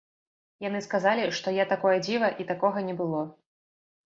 Яны 0.67 0.79
сказалі, 0.85 1.27
што 1.39 1.53
я 1.57 1.65
такое 1.75 1.93
дзіва 2.07 2.31
і 2.45 2.47
такога 2.53 2.85
не 2.89 2.97
было. 3.05 3.21